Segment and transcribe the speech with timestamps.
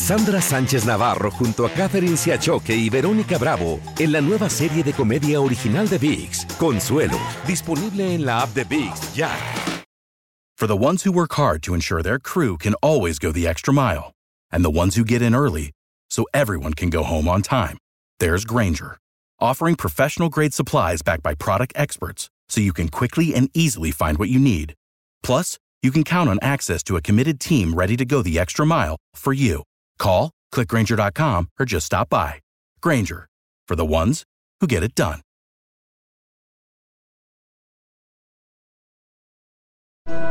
[0.00, 4.94] Cassandra Sánchez Navarro junto a Catherine Siachoque y Verónica Bravo en la nueva serie de
[4.94, 9.30] comedia original de VIX, Consuelo, disponible en la app de VIX ya.
[10.56, 13.74] For the ones who work hard to ensure their crew can always go the extra
[13.74, 14.12] mile,
[14.50, 15.70] and the ones who get in early
[16.08, 17.76] so everyone can go home on time,
[18.20, 18.96] there's Granger,
[19.38, 24.16] offering professional grade supplies backed by product experts so you can quickly and easily find
[24.16, 24.72] what you need.
[25.22, 28.64] Plus, you can count on access to a committed team ready to go the extra
[28.64, 29.62] mile for you.
[30.00, 32.40] Call, clickgranger.com, or just stop by.
[32.80, 33.28] Granger,
[33.68, 34.24] for the ones
[34.60, 35.20] who get it done.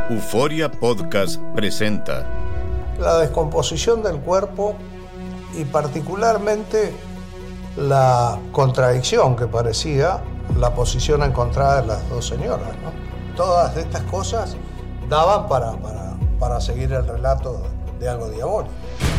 [0.10, 2.26] Euforia Podcast presenta
[3.00, 4.76] la descomposición del cuerpo
[5.56, 6.92] y particularmente
[7.78, 10.20] la contradicción que parecía
[10.58, 12.76] la posición encontrada de las dos señoras.
[12.84, 13.36] ¿no?
[13.36, 14.58] Todas estas cosas
[15.08, 17.62] daban para, para, para seguir el relato
[18.00, 18.74] de algo diabólico.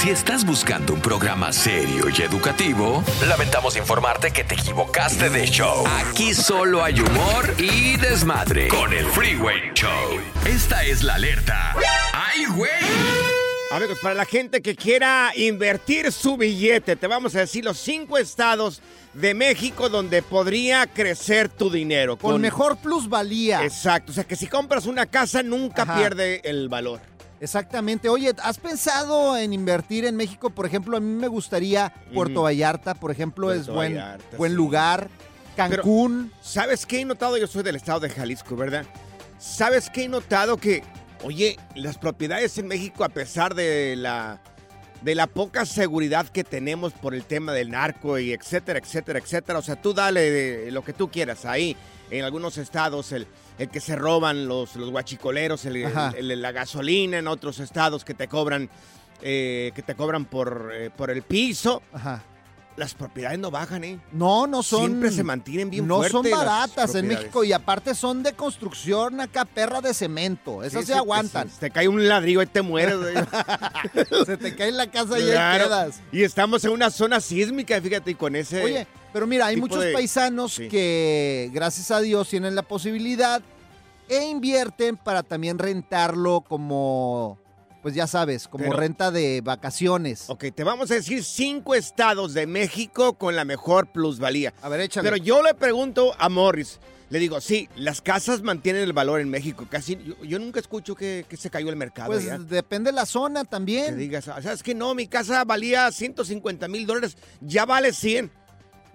[0.00, 5.84] Si estás buscando un programa serio y educativo, lamentamos informarte que te equivocaste de show.
[5.88, 10.20] Aquí solo hay humor y desmadre con el Freeway Show.
[10.46, 11.74] Esta es la alerta.
[12.12, 12.70] ¡Ay, güey!
[13.72, 18.18] Amigos, para la gente que quiera invertir su billete, te vamos a decir los cinco
[18.18, 18.80] estados
[19.14, 22.16] de México donde podría crecer tu dinero.
[22.16, 23.64] Con, mejor plusvalía.
[23.64, 25.96] Exacto, o sea que si compras una casa nunca Ajá.
[25.96, 27.00] pierde el valor.
[27.40, 28.08] Exactamente.
[28.08, 30.50] Oye, ¿has pensado en invertir en México?
[30.50, 32.42] Por ejemplo, a mí me gustaría Puerto Ujú.
[32.42, 34.56] Vallarta, por ejemplo, es buen, Vallarta, buen sí.
[34.56, 35.08] lugar.
[35.56, 36.32] Cancún.
[36.40, 37.36] ¿Sabes qué he notado?
[37.36, 38.86] Yo soy del estado de Jalisco, ¿verdad?
[39.38, 40.56] ¿Sabes qué he notado?
[40.56, 40.82] Que,
[41.24, 44.40] oye, las propiedades en México, a pesar de la,
[45.02, 49.58] de la poca seguridad que tenemos por el tema del narco y etcétera, etcétera, etcétera,
[49.58, 51.76] o sea, tú dale de lo que tú quieras ahí.
[52.10, 53.26] En algunos estados, el,
[53.58, 55.82] el que se roban los, los guachicoleros, el-
[56.42, 58.70] la gasolina, en otros estados que te cobran,
[59.22, 61.82] eh, que te cobran por, eh, por el piso.
[61.92, 62.22] Ajá.
[62.78, 63.98] Las propiedades no bajan, ¿eh?
[64.12, 64.86] No, no son.
[64.86, 67.08] Siempre se mantienen bien No son baratas en.
[67.08, 70.62] México y aparte son de construcción acá, perra de cemento.
[70.62, 71.50] Esas Sí, se sí, aguantan.
[71.50, 72.96] Se te cae un ladrillo y te mueres.
[72.96, 73.14] güey.
[74.26, 76.00] Se te cae en la casa y ahí quedas.
[76.12, 78.62] Y estamos en una zona sísmica, fíjate, y con ese...
[78.62, 80.68] Oye, pero mira, hay muchos de- paisanos Sí.
[80.68, 83.42] que, gracias a Dios, tienen la posibilidad
[84.08, 87.38] e invierten para también rentarlo como,
[87.88, 90.24] pues ya sabes, como Pero- renta de vacaciones.
[90.28, 94.52] Ok, te vamos a decir cinco estados de México con la mejor plusvalía.
[94.60, 95.08] A ver, échale.
[95.10, 99.30] Pero yo le pregunto a Morris, le digo, sí, las casas mantienen el valor en
[99.30, 99.66] México.
[99.70, 102.36] Casi, yo, yo nunca escucho que, que se cayó el mercado pues ya.
[102.36, 103.96] depende de la zona Que también.
[103.96, 108.30] digas, ¿sabes que No, mi casa valía 150 mil dólares, ya vale 100.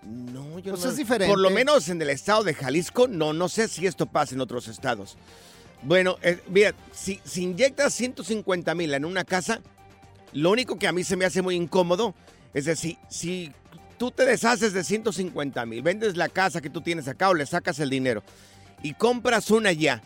[0.03, 0.91] No, yo Pues no.
[0.91, 1.27] es diferente.
[1.31, 4.41] Por lo menos en el estado de Jalisco, no, no sé si esto pasa en
[4.41, 5.17] otros estados.
[5.83, 9.59] Bueno, eh, mira, si, si inyectas 150 mil en una casa,
[10.31, 12.15] lo único que a mí se me hace muy incómodo
[12.53, 13.51] es decir, si
[13.97, 17.45] tú te deshaces de 150 mil, vendes la casa que tú tienes acá o le
[17.45, 18.23] sacas el dinero
[18.83, 20.01] y compras una ya.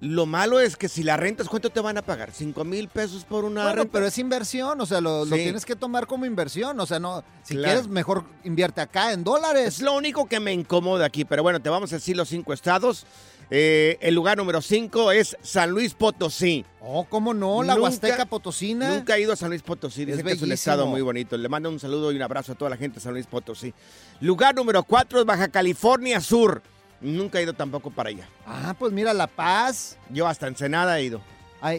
[0.00, 2.32] Lo malo es que si la rentas, ¿cuánto te van a pagar?
[2.32, 3.92] ¿5 mil pesos por una Bueno, renta?
[3.92, 6.80] pero es inversión, o sea, lo, tienes que tomar como inversión.
[6.80, 7.74] O sea, no, si Claro.
[7.74, 9.66] quieres, mejor invierte acá en dólares.
[9.66, 12.54] Es lo único que me incomoda aquí, pero bueno, te vamos a decir los cinco
[12.54, 13.04] estados.
[13.52, 16.64] Eh, el lugar número cinco es San Luis Potosí.
[16.80, 17.62] Oh, ¿cómo no?
[17.64, 18.94] La Nunca- Huasteca Potosina.
[18.94, 21.36] Nunca he ido a San Luis Potosí, dice Es que es un estado muy bonito.
[21.36, 23.74] Le mando un saludo y un abrazo a toda la gente de San Luis Potosí.
[24.20, 26.62] Lugar número cuatro es Baja California Sur.
[27.00, 28.28] Nunca he ido tampoco para allá.
[28.46, 29.98] Ah, pues mira, La Paz.
[30.10, 31.20] Yo hasta Ensenada he ido.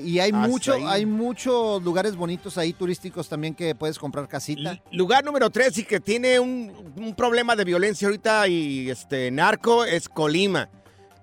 [0.04, 0.84] Y hay mucho, ahí.
[0.86, 4.72] hay muchos lugares bonitos ahí turísticos también que puedes comprar casita.
[4.74, 9.32] L- Lugar número tres y que tiene un, un problema de violencia ahorita y este
[9.32, 10.70] narco es Colima.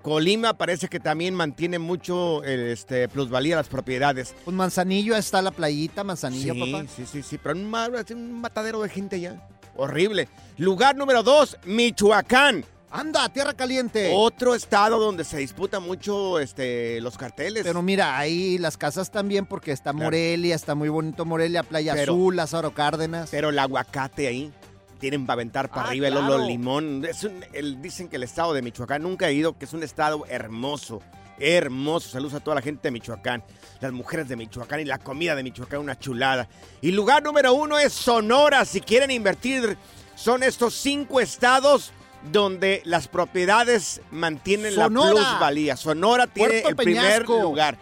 [0.09, 4.35] Colima parece que también mantiene mucho el, este, plusvalía las propiedades.
[4.45, 6.85] Pues Manzanillo está la playita, Manzanillo, sí, papá.
[6.97, 7.73] sí, sí, sí, pero un,
[8.17, 9.47] un matadero de gente ya.
[9.77, 10.29] Horrible.
[10.57, 12.65] Lugar número dos, Michoacán.
[12.91, 14.13] Anda, tierra caliente.
[14.15, 17.63] Otro estado donde se disputa mucho este, los carteles.
[17.63, 20.05] Pero mira, ahí las casas también porque está Claro.
[20.07, 23.29] Morelia, está muy bonito Morelia, Playa Pero- Azul, Lázaro Cárdenas.
[23.31, 24.51] Pero el aguacate ahí
[24.99, 27.05] tienen para aventar para Ah, arriba el olor limón.
[27.09, 29.83] Es un- el- dicen que el estado de Michoacán nunca he ido, que es un
[29.83, 31.01] estado hermoso.
[31.41, 32.09] Hermoso.
[32.11, 33.45] Saludos a toda la gente de Michoacán,
[33.81, 36.49] las mujeres de Michoacán y la comida de Michoacán, una chulada.
[36.81, 38.65] Y lugar número uno es Sonora.
[38.65, 39.79] Si quieren invertir,
[40.17, 41.93] son estos cinco estados
[42.33, 45.13] donde las propiedades mantienen Sonora.
[45.13, 45.77] la plusvalía.
[45.77, 47.79] Sonora tiene Puerto el primer lugar.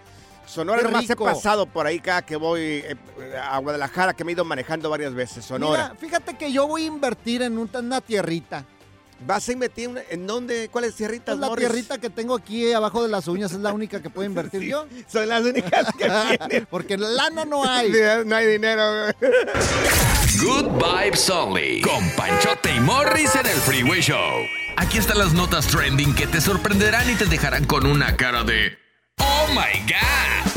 [0.47, 1.25] Sonora Qué nomás he rico.
[1.25, 2.97] pasado por ahí cada que voy eh,
[3.43, 5.45] a Guadalajara, que me he ido manejando varias veces.
[5.45, 5.89] Sonora.
[5.89, 8.65] Mira, fíjate que yo voy a invertir en un- una tierrita.
[9.27, 10.69] ¿Vas a invertir una- en dónde?
[10.71, 11.67] ¿Cuáles tierritas, Es la Morris?
[11.67, 14.69] tierrita que tengo aquí abajo de las uñas, es la única que puedo invertir Sí,
[14.69, 14.87] yo.
[15.11, 16.07] Son las únicas que
[16.49, 16.67] tienen.
[16.71, 17.91] Porque lana no hay.
[18.27, 18.83] No hay dinero.
[20.41, 21.81] Good Vibes Only.
[21.81, 24.19] Con Panchote y Morris en el Freeway Show.
[24.77, 28.77] Aquí están las notas trending que te sorprenderán y te dejarán con una cara de.
[29.21, 30.53] ¡Oh my God!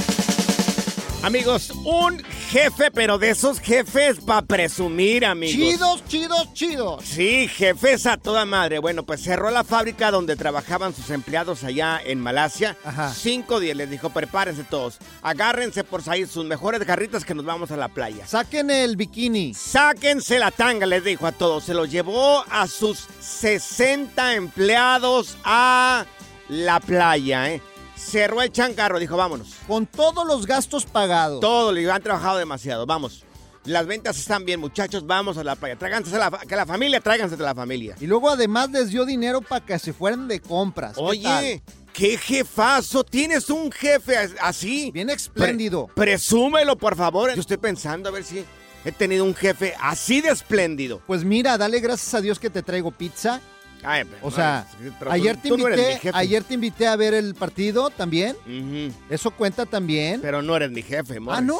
[1.22, 5.54] Amigos, un jefe, pero de esos jefes para presumir, amigos.
[5.54, 7.06] Chidos, chidos, chidos.
[7.06, 8.80] Sí, jefes a toda madre.
[8.80, 12.78] Bueno, pues cerró la fábrica donde trabajaban sus empleados allá en Malasia.
[12.86, 13.14] Ajá.
[13.14, 14.98] Cinco días les dijo, prepárense todos.
[15.22, 18.26] Agárrense por salir sus mejores garritas que nos vamos a la playa.
[18.26, 19.54] Saquen el bikini.
[19.54, 21.66] Sáquense la tanga, les dijo a todos.
[21.66, 26.06] Se los llevó a sus 60 empleados a
[26.48, 27.62] la playa, ¿eh?
[28.00, 29.50] Cerró el chancarro, dijo, vámonos.
[29.68, 31.42] Con todos los gastos pagados.
[31.42, 33.24] Todo, le han trabajado demasiado, vamos.
[33.66, 35.76] Las ventas están bien, muchachos, vamos a la playa.
[35.78, 37.96] Tráiganse a la, que la familia, tráiganse de la familia.
[38.00, 40.96] Y luego además les dio dinero para que se fueran de compras.
[40.96, 41.62] ¿Qué Oye, tal?
[41.94, 44.92] qué jefazo, tienes un jefe as- así.
[44.92, 45.88] Bien espléndido.
[45.88, 47.34] Pre- presúmelo, por favor.
[47.36, 48.44] Yo estoy pensando a ver si
[48.86, 51.02] he tenido un jefe así de espléndido.
[51.06, 53.42] Pues mira, dale gracias a Dios que te traigo pizza.
[53.84, 54.68] Ay, O sea,
[55.10, 58.36] ayer te no invité, ayer te invité a ver el partido también.
[59.10, 60.22] Eso cuenta también.
[60.22, 61.40] Pero no eres mi jefe, Morris.
[61.40, 61.60] ah, ¿no?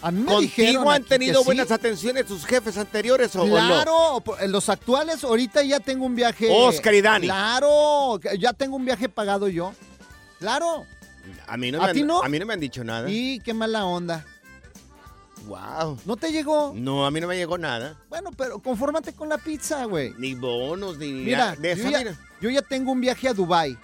[0.00, 1.46] A mí me dijeron ¿Contigo han tenido sí.
[1.46, 3.54] buenas atenciones tus jefes anteriores o, o no?
[3.56, 6.46] Claro, por- los actuales, ahorita ya tengo un viaje.
[6.48, 7.26] Oscar y Dani.
[7.26, 9.72] Claro, ya tengo un viaje pagado yo.
[10.38, 10.86] Claro.
[11.48, 12.22] A mí no, ¿A me, han, no?
[12.22, 13.10] a mí no me han dicho nada.
[13.10, 14.24] Y qué mala onda.
[15.48, 15.98] Wow.
[16.04, 16.72] ¿No te llegó?
[16.76, 17.96] No, a mí no me llegó nada.
[18.08, 20.12] Bueno, pero confórmate con la pizza, güey.
[20.18, 22.16] Ni bonos, ni Mira, de yo esa, ya, mira.
[22.40, 23.76] yo ya tengo un viaje a Dubai,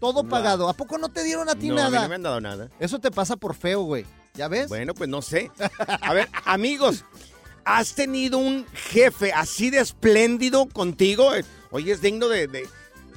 [0.00, 0.28] todo Wow.
[0.28, 0.68] pagado.
[0.68, 2.02] ¿A poco no te dieron a ti No, nada?
[2.02, 2.68] no me han dado nada.
[2.80, 4.04] Eso te pasa por feo, güey.
[4.34, 4.68] ¿Ya ves?
[4.68, 5.50] Bueno, pues no sé.
[6.00, 7.04] A ver, amigos,
[7.64, 11.30] ¿has tenido un jefe así de espléndido contigo?
[11.70, 12.68] Oye, es digno de, de-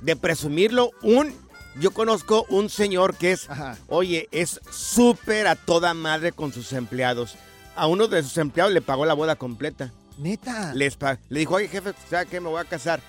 [0.01, 0.91] de presumirlo.
[1.03, 1.33] Un,
[1.79, 3.77] yo conozco un señor que es, Ajá.
[3.87, 7.35] oye, es súper a toda madre con sus empleados.
[7.75, 9.91] A uno de sus empleados le pagó la boda completa.
[10.17, 10.73] Neta.
[10.73, 10.97] Les
[11.29, 12.39] le dijo, oye, jefe, ¿sabes qué?
[12.39, 12.99] Me voy a casar.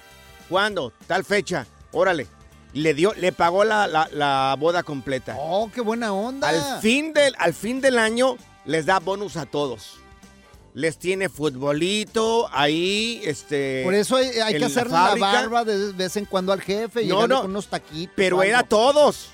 [0.49, 0.93] ¿Cuándo?
[1.06, 1.67] Tal fecha.
[1.93, 2.26] Órale.
[2.73, 5.37] Le dio, le pagó la, la- la boda completa.
[5.38, 6.49] Oh, qué buena onda.
[6.49, 9.99] Al fin, del, al fin del año les da bonus a todos.
[10.75, 13.82] Les tiene futbolito ahí, este...
[13.85, 17.09] Por eso hay, que la hacerle la, barba de vez en cuando al jefe y
[17.09, 17.41] No, llegarle no.
[17.43, 18.14] con unos taquitos.
[18.17, 19.29] Pero era todos.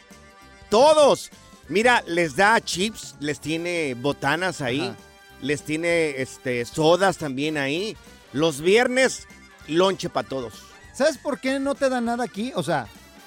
[0.69, 1.31] Todos.
[1.69, 4.97] Mira, les da chips, les tiene botanas ahí, Ajá.
[5.43, 7.97] Les tiene este sodas también ahí.
[8.33, 9.27] Los viernes,
[9.69, 10.55] lonche para todos.
[10.93, 12.53] ¿Sabes por qué no te da nada aquí?
[12.55, 12.87] O sea,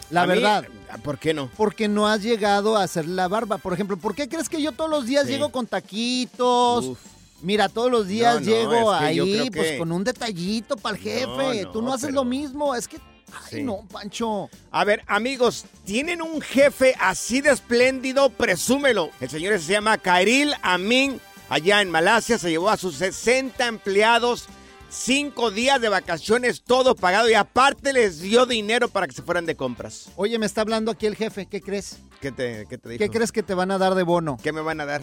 [0.09, 0.65] la A mí, verdad.
[1.03, 1.49] ¿Por qué no?
[1.55, 3.57] Porque no has llegado a hacer la barba.
[3.57, 5.31] Por ejemplo, ¿por qué crees que yo todos los días Sí.
[5.33, 6.85] llego con taquitos?
[6.85, 6.99] Uf.
[7.41, 10.77] Mira, todos los días No, no, llego es que yo ahí, pues con un detallito
[10.77, 11.63] para el jefe.
[11.63, 12.75] No, Tú no haces pero- lo mismo.
[12.75, 13.63] Es que, ay, Sí.
[13.63, 14.47] no, Pancho.
[14.69, 18.29] A ver, amigos, ¿tienen un jefe así de espléndido?
[18.29, 19.09] Presúmelo.
[19.19, 21.19] El señor se llama Kairil Amin.
[21.51, 24.45] Allá en Malasia se llevó a sus 60 empleados,
[24.87, 29.45] cinco días de vacaciones, todo pagado y aparte les dio dinero para que se fueran
[29.45, 30.11] de compras.
[30.15, 31.47] Oye, me está hablando aquí el jefe.
[31.47, 31.99] ¿Qué crees?
[32.21, 32.99] ¿Qué te, qué te dijo?
[32.99, 34.37] ¿Qué crees que te van a dar de bono?
[34.41, 35.01] ¿Qué me van a dar?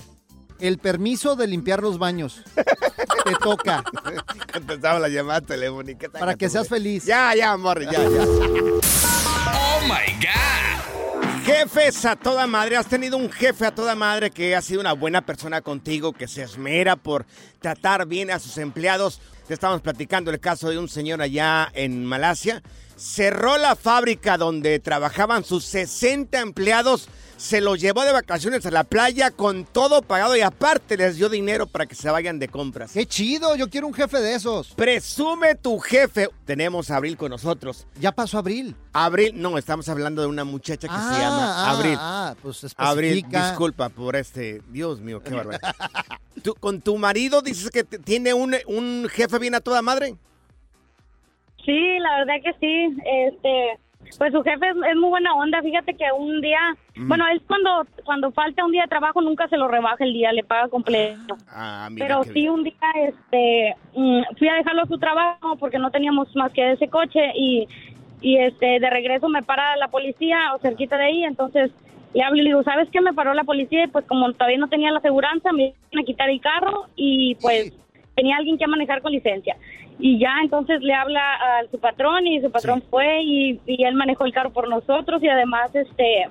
[0.58, 2.42] El permiso de limpiar los baños.
[2.54, 3.84] te toca.
[4.54, 6.08] Contestaba la llamada telefónica.
[6.08, 7.04] Para que seas feliz.
[7.04, 8.24] Ya, ya, amor, ya, ya.
[8.24, 10.97] ¡Oh my God!
[11.48, 14.92] Jefes a toda madre, has tenido un jefe a toda madre que ha sido una
[14.92, 17.24] buena persona contigo, que se esmera por
[17.58, 19.18] tratar bien a sus empleados.
[19.46, 22.62] Te estamos platicando el caso de un señor allá en Malasia.
[22.96, 28.82] Cerró la fábrica donde trabajaban sus 60 empleados se los llevó de vacaciones a la
[28.82, 32.92] playa con todo pagado y aparte les dio dinero para que se vayan de compras.
[32.92, 33.54] ¡Qué chido!
[33.54, 34.74] Yo quiero un jefe de esos.
[34.74, 36.28] Presume tu jefe.
[36.44, 37.86] Tenemos a Abril con nosotros.
[38.00, 38.74] Ya pasó Abril.
[38.92, 41.96] Abril, no, estamos hablando de una muchacha que Ah, se llama ah, Abril.
[41.98, 43.50] Ah, pues Abril, especifica.
[43.50, 44.60] disculpa por este.
[44.70, 45.74] Dios mío, qué barbaridad.
[46.42, 50.16] ¿Tú, ¿Con tu marido dices que tiene un, un jefe bien a toda madre?
[51.64, 52.96] Sí, la verdad que sí.
[53.28, 53.78] Este,
[54.16, 55.60] pues su jefe es, es muy buena onda.
[55.62, 56.60] Fíjate que un día,
[56.96, 57.08] Mm.
[57.08, 60.32] bueno, es cuando cuando falta un día de trabajo nunca se lo rebaja el día,
[60.32, 61.36] le paga completo.
[61.48, 62.06] Ah, mira.
[62.06, 62.50] Pero sí bien.
[62.50, 62.74] un día,
[63.06, 67.20] este, mm, fui a dejarlo a su trabajo porque no teníamos más que ese coche
[67.36, 67.66] y
[68.20, 71.70] y este de regreso me para la policía o cerquita de ahí, entonces
[72.14, 73.00] le hablo y le digo, ¿sabes qué?
[73.00, 76.06] Me paró la policía y pues como todavía no tenía la aseguranza, me iban a
[76.06, 77.72] quitar el carro y pues
[78.16, 79.56] tenía alguien que manejar con licencia.
[80.00, 83.94] Y ya entonces le habla a su patrón y su patrón fue y, y él
[83.94, 86.28] manejó el carro por nosotros y además este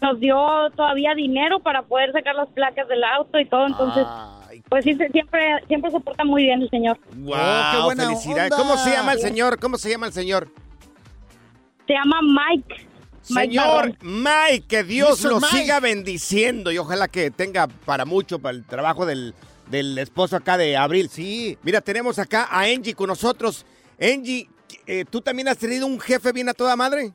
[0.00, 0.36] nos dio
[0.76, 4.04] todavía dinero para poder sacar las placas del auto y todo, entonces
[4.48, 6.96] Ay, pues sí, se- siempre siempre se porta muy bien el señor.
[7.16, 8.52] wow, Oh, qué buena felicidades.
[8.52, 8.56] onda.
[8.62, 9.58] ¿Cómo se llama el señor?
[9.58, 10.48] ¿Cómo se llama el señor?
[11.86, 12.86] Se llama Mike.
[13.22, 13.94] Señor.
[14.02, 15.46] Mike, que Dios lo Mike.
[15.56, 19.34] siga bendiciendo y ojalá que tenga para mucho para el trabajo del,
[19.70, 21.08] del esposo acá de Abril.
[21.08, 21.58] Sí.
[21.62, 23.66] Mira, tenemos acá a Angie con nosotros.
[24.00, 24.48] Angie,
[24.86, 27.12] eh, ¿tú también has tenido un jefe bien a toda madre?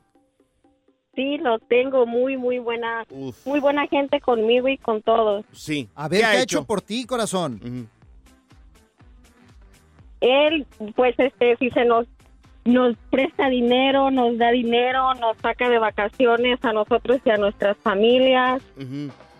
[1.14, 5.44] Sí, lo tengo muy, muy buena, Uf, muy buena gente conmigo y con todos.
[5.52, 5.88] sí.
[5.94, 7.88] A ver, ¿qué, ha hecho por ti, corazón?
[10.20, 12.06] Él, pues, este, si se nos,
[12.64, 17.76] nos presta dinero, nos da dinero, nos saca de vacaciones a nosotros y a nuestras
[17.78, 18.62] familias.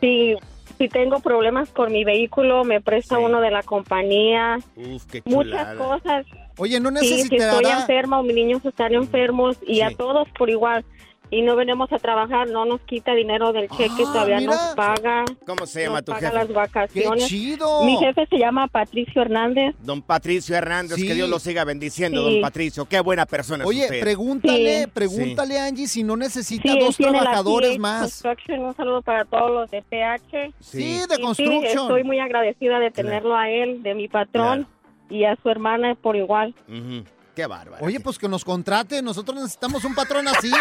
[0.00, 0.34] Si,
[0.80, 3.22] si tengo problemas con mi vehículo, me presta Sí.
[3.22, 4.58] uno de la compañía.
[4.76, 6.24] Uf, qué Muchas cosas.
[6.56, 7.80] Oye, ¿no Sí, si estoy necesitará...
[7.82, 9.82] enferma o mis niños están enfermos y Sí.
[9.82, 10.84] a todos por igual.
[11.32, 14.50] Y no venimos a trabajar, no nos quita dinero del cheque, Ah, todavía mira.
[14.52, 15.24] nos paga.
[15.46, 16.34] ¿Cómo se llama nos tu paga jefe?
[16.38, 17.26] las ¡Qué vacaciones.
[17.28, 17.84] chido!
[17.84, 19.76] Mi jefe se llama Patricio Hernández.
[19.80, 21.06] Don Patricio Hernández, Sí.
[21.06, 22.32] que Dios lo siga bendiciendo, Sí.
[22.34, 22.84] don Patricio.
[22.86, 24.00] Qué buena persona es Oye, usted.
[24.00, 24.90] pregúntale, Sí.
[24.92, 28.00] pregúntale, Angie, si no necesita Sí, dos trabajadores más.
[28.22, 28.64] Construction.
[28.64, 30.50] Un saludo para todos los de PH.
[30.58, 31.00] Sí, Sí.
[31.08, 31.62] de construction.
[31.84, 34.66] estoy muy agradecida de tenerlo a él, de mi patrón
[35.08, 36.54] y a su hermana por igual.
[36.68, 37.04] Ujú.
[37.40, 37.82] Qué bárbaro.
[37.86, 40.52] Oye, pues que nos contrate, nosotros necesitamos un patrón así.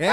[0.00, 0.10] ¿Eh?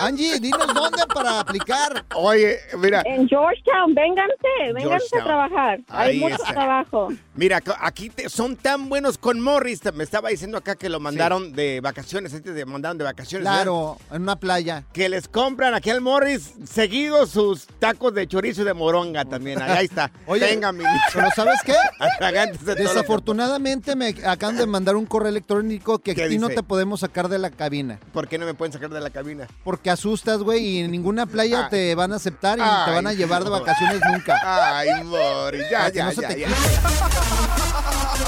[0.00, 2.04] Angie, dinos dónde para aplicar.
[2.14, 4.34] Oye, mira, En Georgetown, vénganse,
[4.74, 5.22] vénganse Georgetown.
[5.22, 5.80] a trabajar.
[5.88, 6.52] Ahí Hay mucho está.
[6.52, 7.08] trabajo.
[7.34, 9.80] mira, aquí te- son tan buenos con Morris.
[9.80, 13.44] Te- Me estaba diciendo acá que lo mandaron de vacaciones, antes de mandaron de vacaciones.
[13.44, 13.62] ¿verdad?
[13.62, 14.84] Claro, en una playa.
[14.92, 19.62] Que les compran aquí al Morris seguido sus tacos de chorizo y de moronga también.
[19.62, 20.10] Ahí, ahí está.
[20.26, 21.72] Oye, Tenga mi Pero ¿sabes qué?
[22.76, 27.28] Desafortunadamente me acaban de mandar un correo electrónico que ¿Qué aquí no te podemos sacar
[27.28, 27.98] de la cabina.
[28.12, 29.46] ¿Por qué no me pueden sacar de la cabina?
[29.64, 31.70] Porque asustas, güey, y en ninguna playa Ay.
[31.70, 34.40] te van a aceptar y te van a llevar de vacaciones nunca.
[34.42, 36.48] Ay, Morris, ya, ya, no se ya, te ya.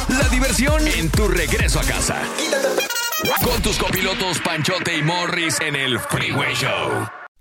[0.09, 2.17] La diversión en tu regreso a casa.
[3.45, 7.09] Con tus copilotos Panchote y Morris en el Freeway Show.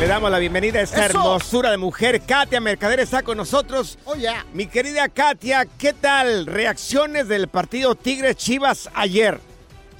[0.00, 1.18] Le damos la bienvenida a esta ¡Eso!
[1.18, 2.22] hermosura de mujer.
[2.22, 3.98] Katia Mercader está con nosotros.
[4.06, 4.46] Oh, ya.
[4.54, 6.46] Mi querida Katia, ¿qué tal?
[6.46, 9.38] Reacciones del partido Tigres Chivas ayer.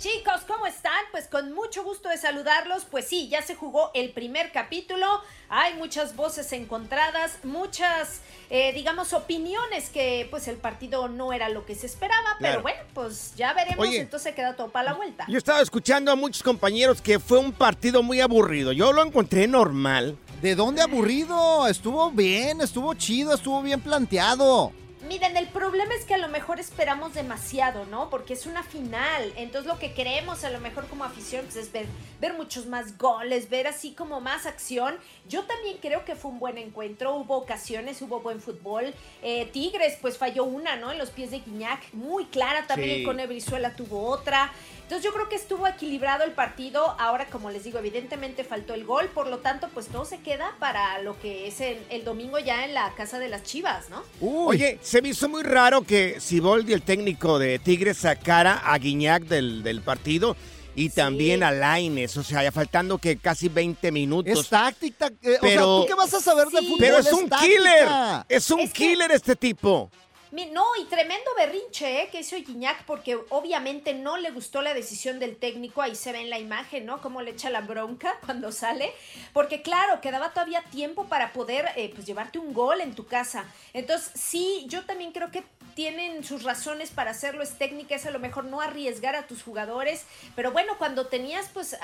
[0.00, 0.98] Chicos, ¿cómo están?
[1.10, 2.86] Pues con mucho gusto de saludarlos.
[2.90, 5.06] Pues sí, ya se jugó el primer capítulo.
[5.50, 11.66] Hay muchas voces encontradas, muchas, eh, digamos, opiniones que pues el partido no era lo
[11.66, 12.38] que se esperaba.
[12.40, 13.86] Pero bueno, pues ya veremos.
[13.86, 13.98] Oye.
[13.98, 15.26] Entonces queda todo para la vuelta.
[15.28, 18.72] Yo estaba escuchando a muchos compañeros que fue un partido muy aburrido.
[18.72, 20.16] Yo lo encontré normal.
[20.40, 21.68] ¿De dónde aburrido?
[21.68, 24.72] Estuvo bien, estuvo chido, estuvo bien planteado.
[25.10, 28.08] Miren, el problema es que a lo mejor esperamos demasiado, ¿no?
[28.10, 29.32] Porque es una final.
[29.34, 31.86] Entonces lo que queremos a lo mejor como afición pues, es ver,
[32.20, 34.96] ver muchos más goles, ver así como más acción.
[35.28, 37.16] Yo también creo que fue un buen encuentro.
[37.16, 38.94] Hubo ocasiones, hubo buen fútbol.
[39.20, 40.92] Eh, Tigres pues falló una, ¿no?
[40.92, 41.92] En los pies de Guiñac.
[41.92, 42.98] Muy clara también.
[42.98, 43.02] Sí.
[43.02, 44.52] Con Brizuela tuvo otra.
[44.90, 46.96] Entonces yo creo que estuvo equilibrado el partido.
[46.98, 49.06] Ahora, como les digo, evidentemente faltó el gol.
[49.14, 52.64] Por lo tanto, pues todo se queda para lo que es el, el domingo ya
[52.64, 54.02] en la casa de las Chivas, ¿no?
[54.20, 59.22] Oye, se me hizo muy raro que Siboldi, el técnico de Tigres, sacara a Guiñac
[59.26, 60.36] del, del partido
[60.74, 62.16] y también a Laines.
[62.16, 64.40] O sea, ya faltando que casi 20 minutos.
[64.40, 65.06] Es táctica.
[65.06, 66.64] eh, o sea, Pero- ¿tú qué vas a saber de Sí.
[66.66, 66.78] fútbol?
[66.80, 67.46] Pero es un táctica.
[67.48, 67.88] killer.
[68.28, 69.88] Es un Es que- killer este tipo.
[70.32, 72.08] No, y tremendo berrinche ¿eh?
[72.08, 76.20] que hizo Guiñac porque obviamente no le gustó la decisión del técnico, ahí se ve
[76.20, 77.00] en la imagen, ¿no?
[77.00, 78.92] Cómo le echa la bronca cuando sale,
[79.32, 83.44] porque claro, quedaba todavía tiempo para poder eh, pues llevarte un gol en tu casa.
[83.72, 85.42] Entonces, sí, yo también creo que
[85.74, 89.42] tienen sus razones para hacerlo, es técnica, es a lo mejor no arriesgar a tus
[89.42, 90.04] jugadores,
[90.36, 91.78] pero bueno, cuando tenías pues a,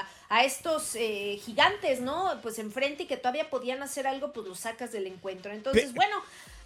[0.00, 2.38] a- a estos eh, gigantes, ¿no?
[2.42, 5.52] Pues enfrente y que todavía podían hacer algo, pues los sacas del encuentro.
[5.52, 6.16] Entonces, Pe- bueno,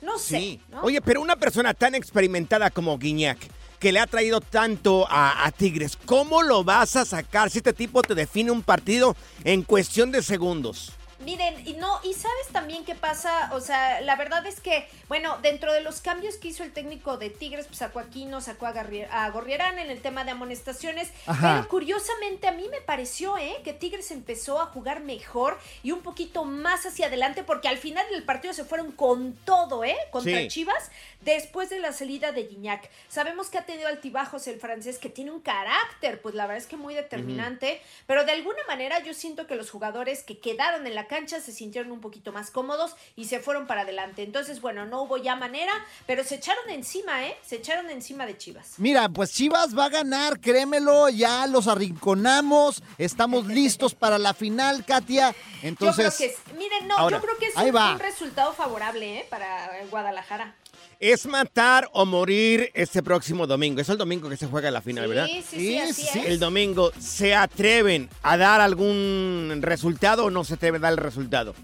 [0.03, 0.39] no sé.
[0.39, 0.61] Sí.
[0.71, 0.83] ¿no?
[0.83, 3.39] Oye, pero una persona tan experimentada como Guiñac,
[3.81, 7.73] que le ha traído tanto a, a Tigres, ¿cómo lo vas a sacar si este
[7.73, 10.93] tipo te define un partido en cuestión de segundos?
[11.25, 15.39] Miren, y no, y sabes también qué pasa, o sea, la verdad es que, bueno,
[15.43, 18.67] dentro de los cambios que hizo el técnico de Tigres, pues sacó a Aquino, sacó
[18.67, 21.57] a, Garri- a Gorriarán en el tema de amonestaciones, Ajá.
[21.57, 23.57] pero curiosamente a mí me pareció, ¿eh?
[23.65, 28.07] Que Tigres empezó a jugar mejor y un poquito más hacia adelante, porque al final
[28.11, 29.97] del partido se fueron con todo, ¿eh?
[30.11, 30.49] Contra Sí.
[30.49, 30.91] Chivas,
[31.23, 32.91] después de la salida de Gignac.
[33.09, 36.67] Sabemos que ha tenido altibajos el francés, que tiene un carácter, pues la verdad es
[36.69, 40.95] que muy determinante, pero de alguna manera yo siento que los jugadores que quedaron en
[40.95, 44.25] la cancha se sintieron un poquito más cómodos y se fueron para adelante.
[44.25, 45.73] Entonces, bueno, no hubo ya manera,
[46.09, 47.37] pero se echaron encima, ¿eh?
[47.47, 48.75] Se echaron encima de Chivas.
[48.79, 54.85] Mira, pues Chivas va a ganar, créemelo, ya los arrinconamos, estamos listos para la final,
[54.85, 55.33] Katia.
[55.63, 58.53] Entonces, yo creo que es, miren, no, Ahora, yo creo que es un, un resultado
[58.53, 59.27] favorable, ¿eh?
[59.31, 60.57] Para Guadalajara.
[61.01, 63.81] Es matar o morir este próximo domingo.
[63.81, 65.27] Es el domingo que se juega la final, ¿verdad?
[65.27, 66.27] Sí, sí, sí, así es.
[66.27, 71.05] El domingo, ¿se atreven a dar algún resultado o no se atreven a dar el
[71.05, 71.55] resultado?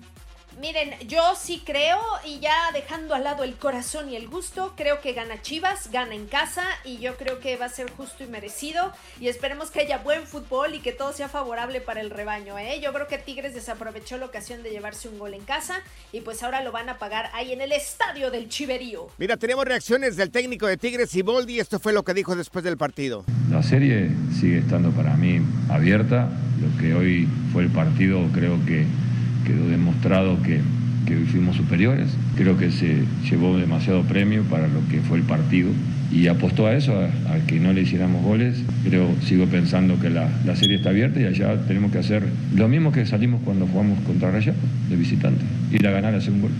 [0.60, 5.00] Miren, yo sí creo, y ya dejando al lado el corazón y el gusto, creo
[5.00, 8.26] que gana Chivas, gana en casa, y yo creo que va a ser justo y
[8.26, 8.92] merecido.
[9.18, 12.78] Y esperemos que haya buen fútbol y que todo sea favorable para el rebaño, ¿eh?
[12.82, 15.80] Yo creo que Tigres desaprovechó la ocasión de llevarse un gol en casa,
[16.12, 19.06] y pues ahora lo van a pagar ahí en el estadio del Chiverío.
[19.16, 21.58] Mira, tenemos reacciones del técnico de Tigres y Boldi.
[21.58, 23.24] Esto fue lo que dijo después del partido.
[23.50, 26.28] La serie sigue estando para mí abierta.
[26.60, 28.84] Lo que hoy fue el partido creo que
[29.50, 30.60] quedó demostrado que,
[31.06, 32.08] que fuimos superiores.
[32.36, 35.70] Creo que se llevó demasiado premio para lo que fue el partido
[36.12, 38.62] y apostó a eso, a, que no le hiciéramos goles.
[38.84, 42.68] Creo, sigo pensando que la, la serie está abierta y allá tenemos que hacer lo
[42.68, 46.50] mismo que salimos cuando jugamos contra Rayados, de visitante, ir a ganar hacer un gol.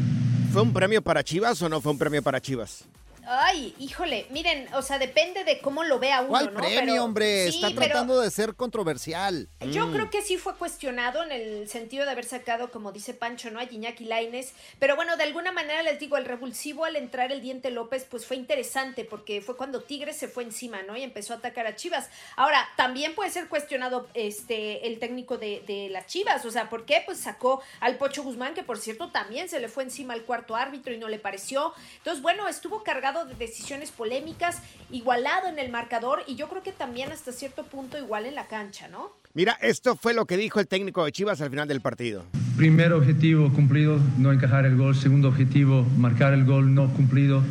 [0.53, 2.85] ¿Fue un premio para Chivas o no fue un premio para Chivas?
[3.32, 6.58] Ay, híjole, miren, o sea, depende de cómo lo vea uno, ¿cuál ¿no?
[6.58, 7.52] premio, Pero- hombre?
[7.52, 9.48] sí, Está tratando de ser controversial.
[9.70, 9.92] Yo Mm.
[9.92, 13.60] creo que sí fue cuestionado en el sentido de haber sacado, como dice Pancho, ¿no?
[13.60, 14.52] A Gignac y Lainez.
[14.80, 18.26] Pero bueno, de alguna manera les digo, el revulsivo al entrar el diente López, pues
[18.26, 20.96] fue interesante, porque fue cuando Tigres se fue encima, ¿no?
[20.96, 22.10] Y empezó a atacar a Chivas.
[22.34, 26.44] Ahora, también puede ser cuestionado este el técnico de, de las Chivas.
[26.44, 27.04] O sea, ¿por qué?
[27.06, 30.56] Pues sacó al Pocho Guzmán, que por cierto también se le fue encima al cuarto
[30.56, 31.72] árbitro y no le pareció.
[31.98, 34.59] Entonces, bueno, estuvo cargado de decisiones polémicas,
[34.90, 38.46] igualado en el marcador, y yo creo que también hasta cierto punto igual en la
[38.46, 39.12] cancha, ¿no?
[39.33, 42.24] Mira, esto fue lo que dijo el técnico de Chivas al final del partido.
[42.56, 44.96] Primer objetivo cumplido, no encajar el gol.
[44.96, 47.42] Segundo objetivo, marcar el gol no cumplido.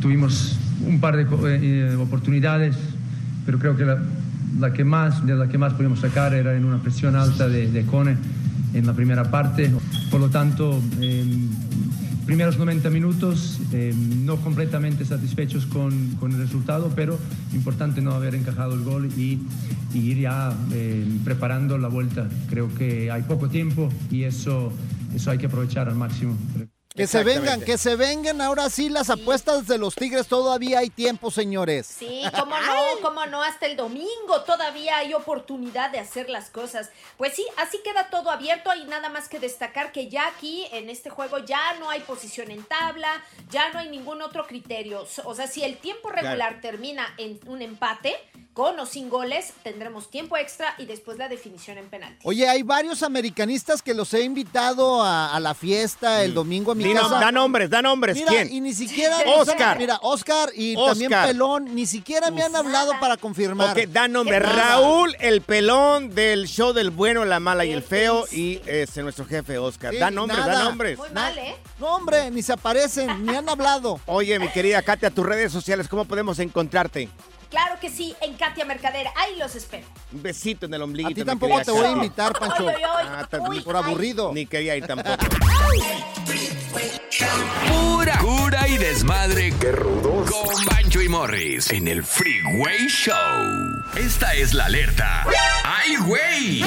[0.00, 2.76] Tuvimos un par de eh, eh, oportunidades,
[3.44, 4.02] pero creo que la,
[4.60, 7.70] la que más, de la que más pudimos sacar era en una presión alta de,
[7.70, 8.16] de Cone
[8.72, 9.70] en la primera parte.
[10.10, 11.24] Por lo tanto, eh,
[12.26, 17.18] primeros 90 minutos, eh, no completamente satisfechos con, el resultado, pero
[17.52, 19.40] importante no haber encajado el gol y,
[19.94, 22.28] ir ya eh, preparando la vuelta.
[22.50, 24.70] Creo que hay poco tiempo y eso,
[25.14, 26.36] eso hay que aprovechar al máximo.
[26.96, 30.28] Que se vengan, que se vengan ahora sí las apuestas de los Tigres.
[30.28, 31.86] Todavía hay tiempo, señores.
[31.86, 36.88] Sí, cómo no, cómo no, hasta el domingo todavía hay oportunidad de hacer las cosas.
[37.18, 38.70] Pues sí, así queda todo abierto.
[38.70, 42.50] Hay nada más que destacar que ya aquí en este juego ya no hay posición
[42.50, 45.06] en tabla, ya no hay ningún otro criterio.
[45.24, 48.16] O sea, si el tiempo regular termina en un empate,
[48.56, 52.20] con o sin goles, tendremos tiempo extra y después la definición en penalti.
[52.22, 56.84] Oye, hay varios americanistas que los he invitado a, la fiesta el domingo a mi
[56.94, 57.20] casa.
[57.20, 58.16] Da nombres, da nombres.
[58.16, 58.52] Mira, ¿Quién?
[58.52, 59.16] y ni siquiera.
[59.26, 59.78] Oscar.
[59.78, 63.76] Mira, Oscar y también Pelón, ni siquiera me han hablado para confirmar.
[63.76, 64.42] Ok, da nombres.
[64.42, 68.26] Raúl, el pelón del show del bueno, la mala y el feo.
[68.30, 69.96] Y este, nuestro jefe, Oscar.
[69.96, 70.98] da nombres, da nombres.
[70.98, 71.56] Muy mal, ¿eh?
[71.78, 74.00] No, hombre, ni se aparecen, ni han hablado.
[74.06, 77.08] Oye, mi querida Katia, tus redes sociales, ¿cómo podemos encontrarte?
[77.50, 79.06] Claro que sí, en Katia Mercader.
[79.16, 79.86] Ahí los espero.
[80.12, 81.08] Un besito en el ombligo.
[81.08, 82.66] A ti tampoco te voy a invitar, Pancho.
[82.68, 83.26] Ah,
[83.64, 84.32] por aburrido.
[84.32, 85.16] Ni quería ir tampoco.
[87.68, 89.52] Pura cura y desmadre.
[89.58, 90.30] Qué rudos.
[90.30, 93.14] Con Bancho y Morris en el Freeway Show.
[93.96, 95.24] Esta es la alerta.
[95.64, 96.64] ¡Ay, güey!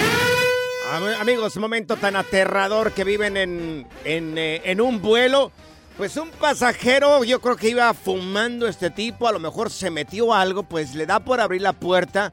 [1.19, 5.51] Amigos, momento tan aterrador que viven en, en, eh, en un vuelo.
[5.97, 10.33] Pues un pasajero, yo creo que iba fumando este tipo, a lo mejor se metió
[10.33, 12.31] algo, pues le da por abrir la puerta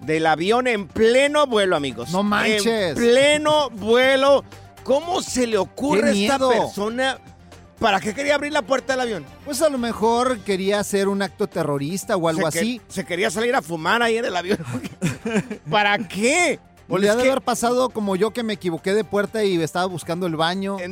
[0.00, 2.10] del avión en pleno vuelo, amigos.
[2.10, 2.66] No manches.
[2.66, 4.44] En pleno vuelo.
[4.88, 7.18] ¿Cómo se le ocurre a esta persona?
[7.78, 9.26] ¿Para qué quería abrir la puerta del avión?
[9.44, 12.80] Pues a lo mejor quería hacer un acto terrorista o algo así.
[12.88, 14.58] se quería salir a fumar ahí en el avión.
[15.70, 16.58] ¿Para qué?
[16.88, 19.84] O le ha de haber pasado como yo que me equivoqué de puerta y estaba
[19.84, 20.78] buscando el baño.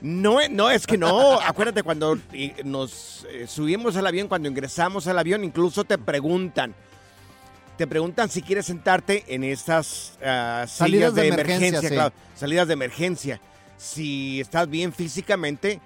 [0.00, 1.40] No, no, es que no.
[1.40, 2.16] Acuérdate, cuando
[2.64, 6.72] nos eh, subimos al avión, cuando ingresamos al avión, incluso te preguntan.
[7.78, 13.40] Te preguntan si quieres sentarte en estas ah, salidas de, emergencia, salidas de emergencia.
[13.76, 15.80] Si estás bien físicamente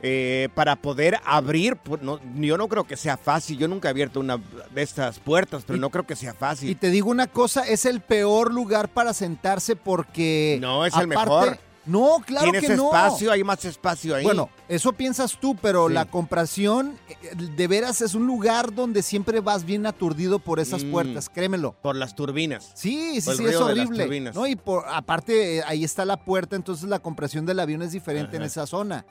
[0.00, 1.76] eh, para poder abrir.
[1.76, 2.00] Pues,
[2.36, 3.58] yo no creo que sea fácil.
[3.58, 4.38] Yo nunca he abierto una
[4.74, 6.70] de estas puertas, pero no creo que sea fácil.
[6.70, 10.56] Y te digo una cosa, es el peor lugar para sentarse porque...
[10.62, 12.86] No, es el mejor no, claro que no.
[12.86, 14.24] espacio, hay más espacio ahí.
[14.24, 19.40] Bueno, eso piensas tú, pero la compración eh, de veras es un lugar donde siempre
[19.40, 20.90] vas bien aturdido por esas mm.
[20.90, 21.76] puertas, créemelo.
[21.82, 22.70] Por las turbinas.
[22.74, 24.32] Sí, sí, sí, es horrible.
[24.32, 24.46] ¿no?
[24.46, 28.36] Y por, aparte, eh, ahí está la puerta, entonces la compresión del avión es diferente
[28.36, 29.04] en esa zona.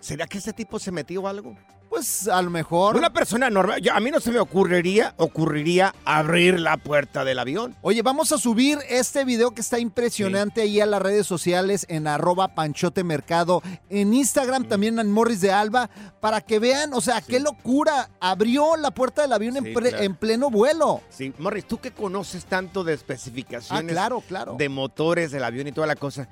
[0.00, 1.56] ¿Será que ese tipo se metió algo?
[1.90, 2.96] Pues a lo mejor.
[2.96, 3.82] Una persona normal.
[3.92, 7.74] a mí no se me ocurriría, ocurriría abrir la puerta del avión.
[7.82, 12.06] Oye, vamos a subir este video que está impresionante ahí a las redes sociales en
[12.06, 13.60] arroba panchote mercado.
[13.88, 15.90] En Instagram también en Morris de Alba.
[16.20, 18.08] Para que vean, o sea, qué locura.
[18.20, 21.00] Abrió la puerta del avión en, pleno vuelo.
[21.10, 23.90] Sí, Morris, tú que conoces tanto de especificaciones.
[23.90, 24.54] Ah, claro, claro.
[24.56, 26.28] De motores del avión y toda la cosa.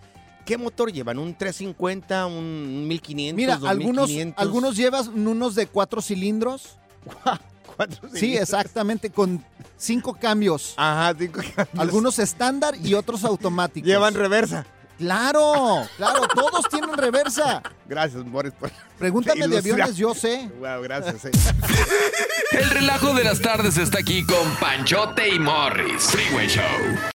[0.48, 1.18] ¿Qué motor llevan?
[1.18, 3.36] ¿Un 350, un 1500?
[3.36, 6.78] Mira, algunos, algunos llevan unos de cuatro cilindros.
[7.76, 9.44] ¿Cuatro Sí, exactamente, con
[9.76, 10.72] cinco cambios.
[10.78, 11.68] Ajá, cinco cambios.
[11.76, 13.86] Algunos estándar y otros automáticos.
[13.86, 14.64] Llevan reversa.
[14.96, 17.62] Claro, claro, todos tienen reversa.
[17.86, 18.54] Gracias, Boris.
[18.98, 20.50] Pregúntame de aviones, yo sé.
[20.60, 21.26] Wow, gracias.
[22.52, 26.04] El relajo de las tardes está aquí con Panchote y Morris.
[26.04, 27.17] Freeway Show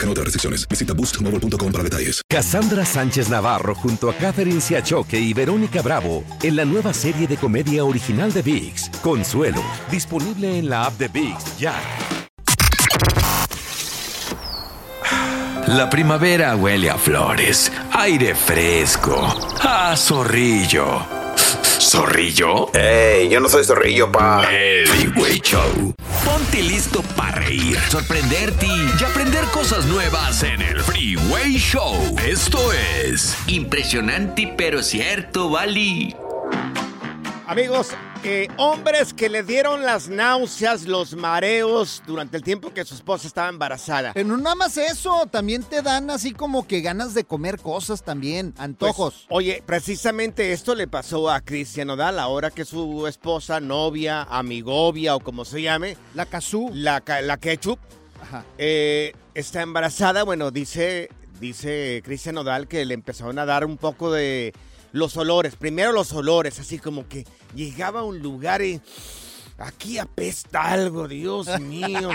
[0.01, 0.67] Aplican otras restricciones.
[0.67, 2.21] Visita boostmobile.com para detalles.
[2.27, 7.37] Cassandra Sánchez Navarro junto a Catherine Siachoque y Verónica Bravo en la nueva serie de
[7.37, 9.61] comedia original de VIX, Consuelo,
[9.91, 11.75] disponible en la app de VIX ya.
[15.67, 19.15] La primavera huele a flores, aire fresco,
[19.61, 21.21] a zorrillo
[21.91, 22.71] ¿Zorrillo?
[22.73, 23.27] ¡Ey!
[23.27, 24.47] Yo no soy zorrillo, pa.
[24.49, 24.85] El
[25.41, 25.93] Show.
[26.51, 31.93] Ponte listo para reír, sorprenderte y aprender cosas nuevas en el Freeway Show.
[32.27, 36.13] Esto es impresionante pero cierto, Bali.
[37.47, 37.91] Amigos,
[38.23, 43.27] eh, hombres que le dieron las náuseas, los mareos durante el tiempo que su esposa
[43.27, 44.13] estaba embarazada.
[44.13, 48.03] Pero no nada más eso, también te dan así como que ganas de comer cosas
[48.03, 49.13] también, antojos.
[49.13, 55.15] Pues, oye, precisamente esto le pasó a Cristian Odal, ahora que su esposa, novia, amigovia
[55.15, 55.97] o como se llame.
[56.13, 56.69] La Cazú.
[56.73, 57.79] La, la Ketchup.
[58.57, 60.23] eh, está embarazada.
[60.23, 64.53] Bueno, dice, dice Cristian Odal que le empezaron a dar un poco de
[64.91, 65.55] los olores.
[65.55, 67.25] Primero los olores, así como que
[67.55, 68.81] llegaba a un lugar y
[69.57, 72.09] aquí apesta algo, Dios mío.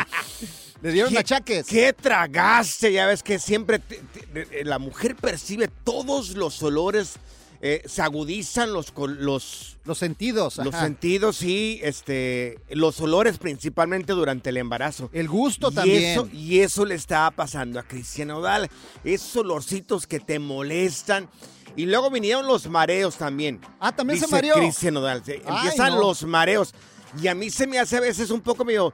[0.83, 1.67] Le dieron ¿Qué- achaques.
[1.67, 2.93] ¿Qué tragaste?
[2.93, 4.03] Ya ves que siempre te-
[4.45, 7.15] te- la mujer percibe todos los olores,
[7.63, 10.59] eh, se agudizan los, los, Los sentidos.
[10.59, 10.85] los ajá.
[10.85, 15.09] sentidos y este, los olores principalmente durante el embarazo.
[15.15, 16.05] El gusto y también.
[16.13, 18.69] Eso, y eso le estaba pasando a Cristian Odal.
[19.05, 21.31] Esos olorcitos que te molestan.
[21.77, 23.61] Y luego vinieron los mareos también.
[23.81, 24.55] Ah, también se Dice mareó.
[24.55, 25.23] Cristian Odal.
[25.25, 25.35] sí.
[25.47, 26.01] Ay, Empiezan no.
[26.01, 26.75] los mareos.
[27.23, 28.93] Y a mí se me hace a veces un poco medio,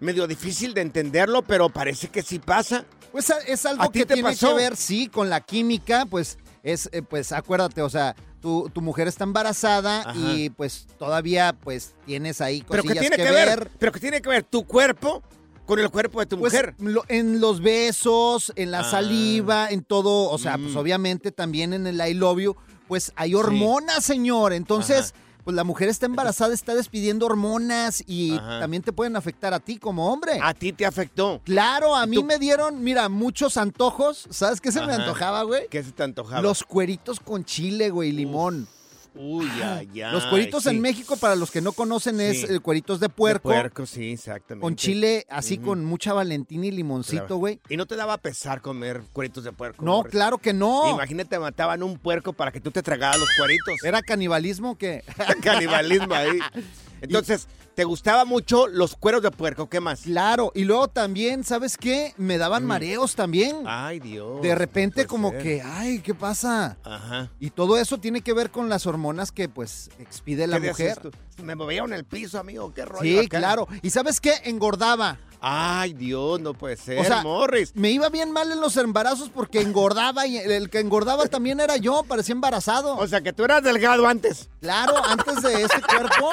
[0.00, 2.84] medio difícil de entenderlo, pero parece que sí pasa.
[3.12, 4.48] Pues a- es ¿A algo ti que te tiene pasó?
[4.50, 8.80] que ver, sí, con la química, pues es, eh, pues acuérdate, o sea, tu, tu
[8.80, 10.12] mujer está embarazada Ajá.
[10.16, 14.22] y pues todavía pues tienes ahí Pero cosillas que tiene que, ver, pero que tiene
[14.22, 15.22] que ver tu cuerpo
[15.70, 16.74] con el cuerpo de tu Pues, mujer.
[16.80, 18.90] lo- en los besos, en la Ah.
[18.90, 20.62] saliva, en todo, o sea, Mm.
[20.64, 22.56] pues obviamente también en el I love you,
[22.88, 24.52] pues hay hormonas, señor.
[24.52, 28.58] Entonces, pues la mujer está embarazada, está despidiendo hormonas y Ajá.
[28.58, 30.40] también te pueden afectar a ti como hombre.
[30.42, 31.40] A ti te afectó.
[31.44, 34.26] Claro, a mí me dieron, mira, muchos antojos.
[34.30, 35.68] ¿Sabes qué se me antojaba, güey?
[35.70, 36.42] ¿Qué se te antojaba?
[36.42, 38.66] Los cueritos con chile, güey, limón.
[39.14, 40.12] Uy, ay, ay.
[40.12, 43.48] Los cueritos en México, para los que no conocen, es eh, cueritos de puerco.
[43.50, 44.62] De puerco, sí, exactamente.
[44.62, 47.36] Con chile así con mucha valentina y limoncito, Claro.
[47.36, 47.60] güey.
[47.68, 49.84] Y no te daba pesar comer cueritos de puerco.
[49.84, 50.90] No, claro que no.
[50.90, 53.74] Imagínate, mataban un puerco para que tú te tragaras los cueritos.
[53.84, 55.02] ¿Era canibalismo que
[55.42, 56.38] Canibalismo ahí.
[57.00, 59.68] Entonces, ¿te gustaba mucho los cueros de puerco?
[59.68, 60.00] ¿Qué más?
[60.02, 62.14] Claro, y luego también, ¿sabes qué?
[62.16, 62.66] Me daban Mm.
[62.66, 63.62] mareos también.
[63.66, 64.42] Ay, Dios.
[64.42, 65.42] De repente como ser.
[65.42, 66.76] que, ay, ¿qué pasa?
[66.84, 67.30] Ajá.
[67.40, 70.98] Y todo eso tiene que ver con las hormonas que pues expide la ¿Qué mujer.
[71.42, 72.72] Me movía en el piso, amigo.
[72.74, 73.38] ¿Qué rollo Sí, acá?
[73.38, 73.66] claro.
[73.82, 74.34] ¿Y sabes qué?
[74.44, 75.18] Engordaba.
[75.42, 77.72] Ay, Dios, no puede ser, O sea, Morris.
[77.74, 81.78] me iba bien mal en los embarazos porque engordaba y el que engordaba también era
[81.78, 82.94] yo, parecía embarazado.
[82.98, 84.50] O sea, que tú eras delgado antes.
[84.60, 86.30] Claro, antes de ese cuerpo.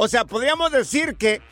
[0.00, 1.42] O sea, podríamos decir que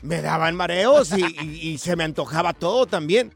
[0.00, 3.34] Me daban mareos y, y- y se me antojaba todo también.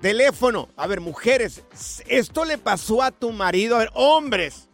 [0.00, 0.68] Teléfono.
[0.76, 1.62] A ver, mujeres,
[2.08, 3.76] esto le pasó a tu marido.
[3.76, 4.68] A ver, hombres,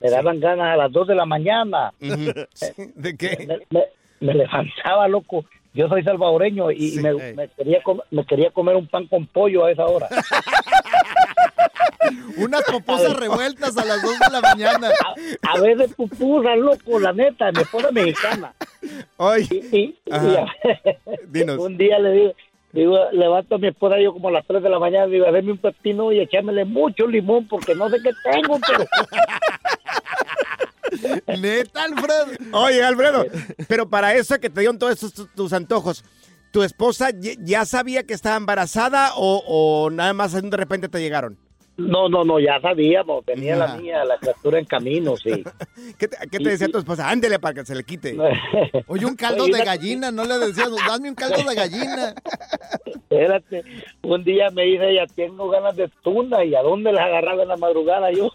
[0.00, 1.92] me daban ganas a las 2 de la mañana.
[1.98, 3.44] ¿De qué?
[3.48, 3.88] Me, me-
[4.20, 5.44] me levantaba, loco.
[5.74, 9.72] Yo soy salvadoreño y me, me quería me quería comer un pan con pollo a
[9.72, 10.08] esa hora.
[12.36, 14.90] Unas poposas revueltas a las 2 de la mañana.
[15.42, 18.52] A veces pupusas, loco, la neta, mi esposa es mexicana.
[19.16, 19.98] Oye, y, y-
[21.32, 22.32] y un día le digo,
[22.72, 25.50] digo, levanto a mi esposa yo como a las 3 de la mañana, digo, dame
[25.52, 28.84] un pepino y echámele mucho limón porque no sé qué tengo, pero...
[31.40, 32.26] Neta, Alfredo.
[32.52, 33.26] Oye, Alfredo,
[33.68, 36.04] pero para eso que te dieron todos esos tus, antojos,
[36.50, 41.38] ¿tu esposa ya sabía que estaba embarazada o, o nada más de repente te llegaron?
[41.76, 43.66] No, no, no, ya sabíamos, venía Ajá.
[43.66, 45.42] la niña, la criatura en camino, sí.
[45.98, 47.10] ¿Qué te, qué te decía tu esposa?
[47.10, 48.16] Ándele para que se le quite.
[48.86, 52.14] Oye, un caldo de gallina, no le decías, dame un caldo de gallina.
[52.84, 53.64] Espérate,
[54.02, 57.48] un día me dice ella, tengo ganas de tuna, ¿y a dónde las agarraba en
[57.48, 58.30] la madrugada yo?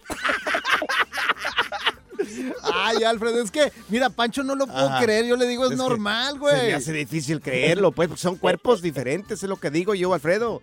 [2.63, 5.03] Ay, Alfredo, es que, mira, Pancho no lo puedo Ajá.
[5.03, 5.25] creer.
[5.25, 6.67] Yo le digo, es, normal, Se güey.
[6.67, 10.61] me hace difícil creerlo, pues, porque son cuerpos diferentes, es lo que digo yo, Alfredo.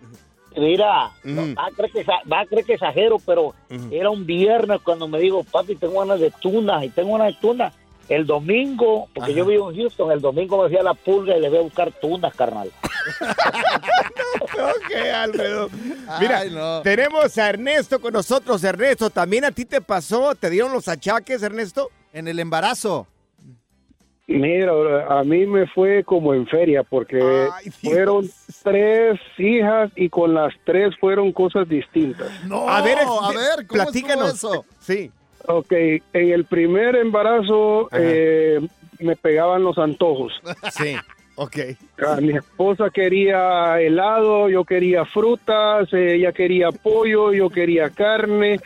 [0.55, 1.35] Mira, Mm.
[1.35, 3.53] no, va, a creer que, va a creer que exagero, pero
[3.91, 7.39] era un viernes cuando me digo, papi, tengo ganas de tuna, y tengo ganas de
[7.39, 7.71] tuna.
[8.09, 11.41] El domingo, porque yo vivo en Houston, el domingo me fui a la pulga y
[11.41, 12.71] le voy a buscar tunas, carnal.
[14.53, 15.69] ok, Alfredo.
[16.19, 16.81] Mira, Ay, no.
[16.81, 18.63] tenemos a Ernesto con nosotros.
[18.63, 20.35] Ernesto, ¿también a ti te pasó?
[20.35, 21.89] ¿Te dieron los achaques, Ernesto?
[22.13, 23.07] En el embarazo.
[24.29, 24.71] Mira,
[25.09, 27.47] a mí me fue como en feria porque
[27.81, 28.29] fueron
[28.61, 32.29] tres hijas y con las tres fueron cosas distintas.
[32.45, 34.33] No, A ver, a ver, ¿cómo platícanos.
[34.33, 34.65] eso?
[34.79, 35.11] Sí.
[35.47, 38.59] Ok, en el primer embarazo eh,
[38.99, 40.33] me pegaban los antojos.
[40.71, 40.95] Sí,
[41.35, 41.57] ok.
[42.05, 48.59] A mi esposa quería helado, yo quería frutas, ella quería pollo, yo quería carne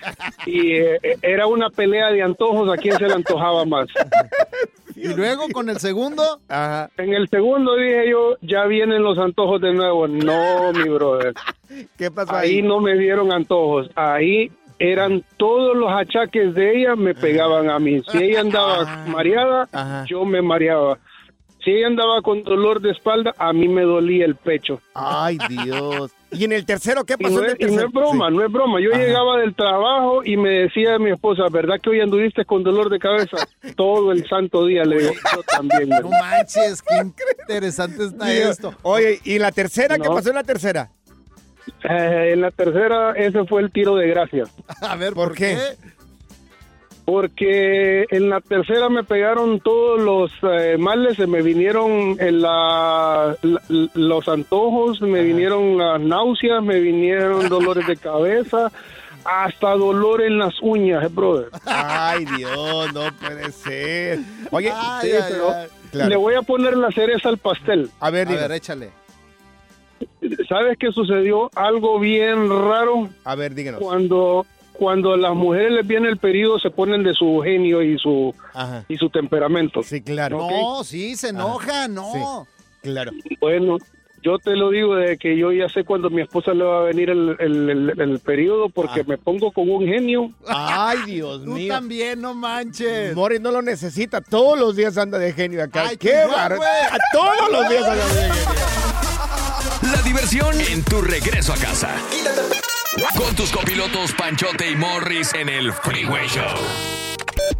[0.48, 3.88] y eh, era una pelea de antojos a quién se le antojaba más.
[4.96, 6.41] Y luego con el segundo.
[6.98, 10.08] En el segundo dije yo, ya vienen los antojos de nuevo.
[10.08, 11.34] No, mi brother.
[11.98, 12.58] ¿Qué pasó ahí?
[12.58, 12.62] ahí?
[12.62, 13.89] no me dieron antojos.
[13.96, 18.02] Ahí eran todos los achaques de ella me pegaban a mí.
[18.12, 20.98] Si ella andaba mareada, yo me mareaba.
[21.63, 24.82] Si ella andaba con dolor de espalda, a mí me dolía el pecho.
[24.96, 26.12] Ay, Dios.
[26.32, 27.88] ¿Y en el tercero qué Y pasó no, en es, el y no tercero?
[27.88, 28.36] es broma, Sí.
[28.36, 28.80] no es broma.
[28.82, 29.00] Yo Ajá.
[29.04, 32.98] llegaba del trabajo y me decía mi esposa, ¿verdad que hoy anduviste con dolor de
[32.98, 33.38] cabeza?
[33.78, 35.89] Todo el santo día le digo, yo también.
[35.89, 36.96] No manches, qué
[37.48, 38.50] interesante está Dios.
[38.50, 38.74] esto.
[38.82, 39.98] Oye, ¿y la tercera?
[40.00, 40.89] ¿Qué pasó en la tercera?
[41.84, 44.44] Eh, en la tercera, ese fue el tiro de gracia.
[44.82, 45.58] A ver, ¿por, qué?
[47.06, 53.36] Porque en la tercera me pegaron todos los eh, males, se me vinieron en la,
[53.42, 53.62] la-
[53.96, 58.72] los antojos, me vinieron las náuseas, me vinieron dolores de cabeza,
[59.26, 61.48] hasta dolor en las uñas, eh, brother.
[61.66, 64.20] Ay, Dios, no puede ser.
[64.52, 65.50] Oye, Sí, sí, pero
[65.92, 66.10] Claro.
[66.10, 67.90] le voy a poner la cereza al pastel.
[68.00, 68.92] A ver, A ver, échale.
[70.48, 71.50] ¿Sabes qué sucedió?
[71.56, 73.10] Algo bien raro.
[73.24, 73.80] A ver, díganos.
[73.82, 78.00] Cuando cuando a las mujeres les viene el periodo se ponen de su genio y
[78.00, 78.34] su
[78.88, 79.84] y su temperamento.
[79.84, 80.48] Sí, claro.
[80.50, 82.48] No, sí, se enoja, no.
[82.82, 83.12] Claro.
[83.40, 83.78] Bueno,
[84.24, 86.84] yo te lo digo de que yo ya sé cuando mi esposa le va a
[86.84, 90.32] venir el, el, el- el periodo porque me pongo con un genio.
[90.48, 91.74] Ay, Dios Tú mío.
[91.74, 93.14] también, no manches.
[93.16, 94.20] Morris no lo necesita.
[94.22, 95.90] Todos los días anda de genio acá.
[95.90, 96.70] Ay, ¡Qué tú güey.
[96.70, 98.81] A Todos los días anda de genio.
[100.22, 101.96] Diversión en tu regreso a casa.
[103.18, 106.60] Con tus copilotos Panchote y Morris en el Freeway Show.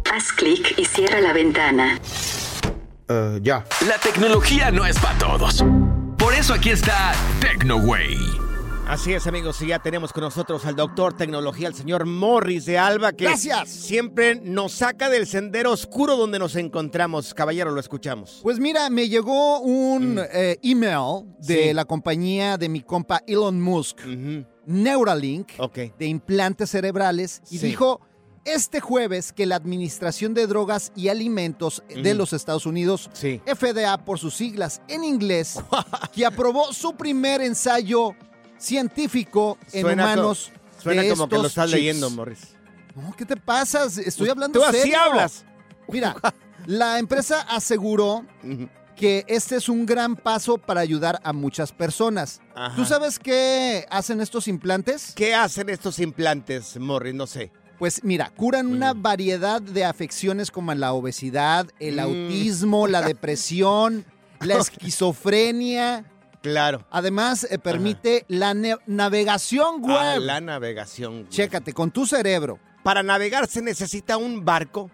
[0.08, 1.98] Haz clic y cierra la ventana.
[3.40, 3.64] ya.
[3.88, 5.64] La tecnología no es para todos.
[6.16, 8.16] Por eso aquí está TecnoWay.
[8.92, 12.76] Así es, amigos, y ya tenemos con nosotros al doctor tecnología, el señor Morris de
[12.76, 13.70] Alba, que Gracias.
[13.70, 17.32] siempre nos saca del sendero oscuro donde nos encontramos.
[17.32, 18.40] Caballero, lo escuchamos.
[18.42, 21.68] Pues mira, me llegó un eh, email de Mm.
[21.68, 21.72] Sí.
[21.72, 24.00] la compañía de mi compa Elon Musk,
[24.66, 25.52] Neuralink,
[25.98, 27.68] de implantes cerebrales, y Sí.
[27.68, 27.98] dijo
[28.44, 32.18] este jueves que la Administración de Drogas y Alimentos de Ujú.
[32.18, 33.08] los Estados Unidos,
[33.46, 35.58] FDA por sus siglas en inglés,
[36.14, 38.10] que aprobó su primer ensayo
[38.62, 40.52] científico en Suena co- humanos.
[40.82, 41.76] Suena de como que lo estos estás chips.
[41.78, 42.40] leyendo, Morris.
[42.94, 43.84] No, ¿qué te pasa?
[44.04, 44.98] Estoy hablando Tú así serio.
[45.00, 45.44] hablas.
[45.88, 46.14] Mira,
[46.66, 48.24] la empresa aseguró
[48.96, 52.40] que este es un gran paso para ayudar a muchas personas.
[52.54, 52.76] Ajá.
[52.76, 55.12] ¿Tú sabes qué hacen estos implantes?
[55.14, 57.14] ¿Qué hacen estos implantes, Morris?
[57.14, 57.50] No sé.
[57.78, 62.00] Pues mira, curan una variedad de afecciones como la obesidad, el Mm.
[62.00, 64.04] autismo, la depresión,
[64.40, 66.04] la esquizofrenia.
[66.42, 66.84] Claro.
[66.90, 69.96] Además, eh, permite la navegación web.
[69.96, 71.28] Ah, la navegación web.
[71.28, 72.58] Chécate, con tu cerebro.
[72.82, 74.90] Para navegar se necesita un barco.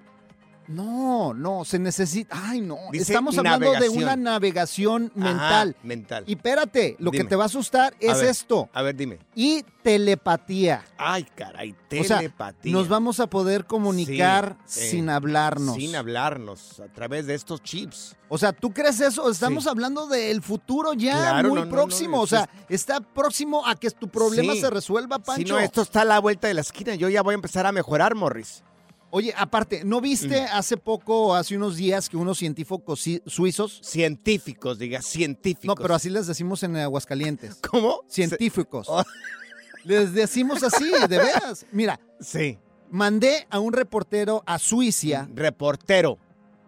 [0.69, 2.37] No, no, se necesita.
[2.51, 2.77] Ay, no.
[2.93, 5.75] Estamos hablando de una navegación mental.
[5.83, 6.25] mental.
[6.27, 8.69] Y espérate, lo que te va a asustar es esto.
[8.73, 9.19] A ver, dime.
[9.35, 10.85] Y telepatía.
[10.99, 12.73] Ay, caray, telepatía.
[12.73, 15.77] nos vamos a poder comunicar sin hablarnos.
[15.77, 18.17] Sin hablarnos, a través de estos chips.
[18.29, 19.31] O sea, ¿tú crees eso?
[19.31, 22.21] Estamos hablando del futuro ya muy próximo.
[22.21, 25.47] o sea, está próximo a que tu problema se resuelva, Pancho.
[25.47, 26.95] Si no, esto está a la vuelta de la esquina.
[26.95, 28.63] Yo ya voy a empezar a mejorar, Morris.
[29.11, 30.47] Oye, aparte, ¿no viste mm.
[30.53, 33.81] hace poco, hace unos días, que unos científicos suizos...
[33.83, 35.77] Científicos, diga, científicos.
[35.77, 37.59] No, pero así les decimos en Aguascalientes.
[37.71, 38.03] ¿Cómo?
[38.09, 38.87] Científicos.
[38.91, 39.03] Oh.
[39.85, 41.65] Les decimos así, de veras.
[41.73, 41.99] Mira.
[42.21, 42.59] Sí.
[42.91, 45.27] Mandé a un reportero a Suiza.
[45.33, 46.19] Reportero.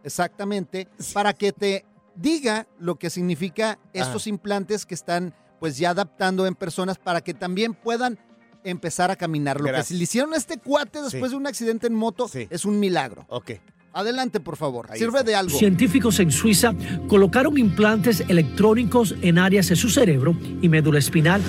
[0.04, 0.88] Exactamente.
[1.12, 1.84] Para que te
[2.14, 7.34] diga lo que significa estos implantes que están pues ya adaptando en personas para que
[7.34, 8.18] también puedan
[8.64, 9.60] empezar a caminar.
[9.60, 12.64] Lo que se le hicieron a este cuate después de un accidente en moto es
[12.64, 13.24] un milagro.
[13.28, 13.52] Ok.
[13.92, 14.88] Adelante, por favor.
[14.94, 15.56] Sirve de algo.
[15.56, 16.74] Científicos en Suiza
[17.08, 21.42] colocaron implantes electrónicos en áreas de su cerebro y médula espinal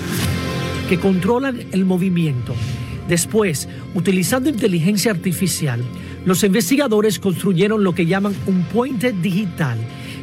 [0.88, 2.54] que controlan el movimiento.
[3.08, 5.82] Después, utilizando inteligencia artificial,
[6.24, 9.78] los investigadores construyeron lo que llaman un puente digital,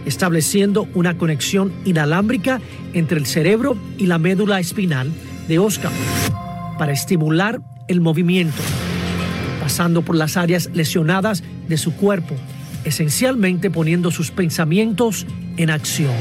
[0.06, 2.60] estableciendo una conexión inalámbrica
[2.94, 5.12] entre el cerebro y la médula espinal
[5.48, 5.92] de Oscar
[6.80, 8.64] para estimular el movimiento,
[9.62, 12.36] pasando por las áreas lesionadas de su cuerpo,
[12.86, 15.28] esencialmente poniendo sus pensamientos
[15.58, 16.16] en acción.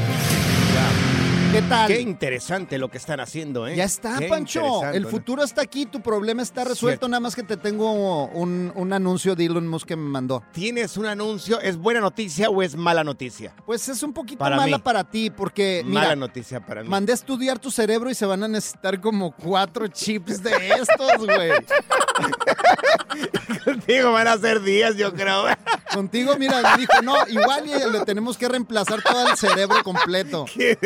[1.51, 1.87] ¿Qué tal?
[1.87, 3.75] Qué interesante lo que están haciendo, ¿eh?
[3.75, 4.83] Ya está, Pancho.
[4.93, 7.07] El futuro está aquí, tu problema está resuelto.
[7.07, 10.43] Nada más que te tengo un, anuncio de Elon Musk que me mandó.
[10.51, 11.59] ¿Tienes un anuncio?
[11.59, 13.55] ¿Es buena noticia o es mala noticia?
[13.65, 15.81] Pues es un poquito mala para ti, porque.
[15.85, 16.89] Mala noticia para mí.
[16.89, 21.25] Mandé a estudiar tu cerebro y se van a necesitar como cuatro chips de estos,
[21.25, 21.49] güey.
[23.65, 25.45] Contigo van a ser días, yo creo.
[25.93, 30.45] Contigo, mira, dijo, no, igual le tenemos que reemplazar todo el cerebro completo.
[30.53, 30.77] Qué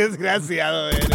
[0.53, 1.09] desgraciado eres.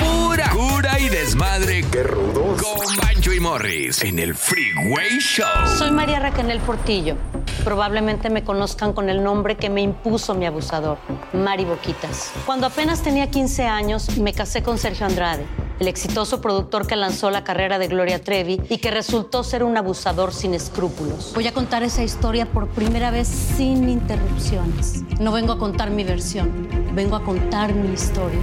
[0.00, 1.84] Pura cura y desmadre.
[1.90, 2.62] Qué rudos.
[2.62, 5.46] Con Bancho y Morris en el Freeway Show.
[5.78, 7.16] Soy María Raquel Portillo.
[7.62, 10.98] Probablemente me conozcan con el nombre que me impuso mi abusador,
[11.32, 12.32] Mari Boquitas.
[12.44, 15.46] Cuando apenas tenía 15 años, me casé con Sergio Andrade
[15.80, 19.76] el exitoso productor que lanzó la carrera de Gloria Trevi y que resultó ser un
[19.76, 21.32] abusador sin escrúpulos.
[21.34, 25.02] Voy a contar esa historia por primera vez sin interrupciones.
[25.20, 28.38] No vengo a contar mi versión, vengo a contar mi historia.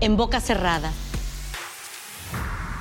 [0.00, 0.90] En boca cerrada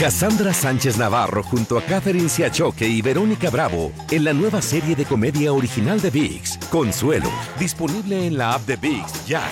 [0.00, 5.04] Cassandra Sánchez Navarro junto a Catherine Siachoque y Verónica Bravo en la nueva serie de
[5.04, 9.42] comedia original de VIX, Consuelo, disponible en la app de VIX ya.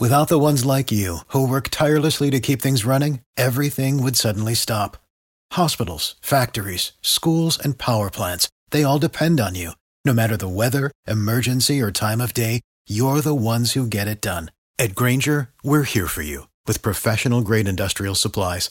[0.00, 4.56] Without the ones like you, who work tirelessly to keep things running, everything would suddenly
[4.56, 4.96] stop.
[5.52, 9.70] Hospitals, factories, schools, and power plants, they all depend on you.
[10.04, 14.20] No matter the weather, emergency, or time of day, you're the ones who get it
[14.20, 14.50] done.
[14.80, 18.70] At Granger, we're here for you with professional grade industrial supplies.